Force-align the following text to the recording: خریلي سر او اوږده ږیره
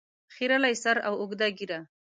خریلي 0.33 0.73
سر 0.83 0.97
او 1.07 1.13
اوږده 1.21 1.47
ږیره 1.57 1.79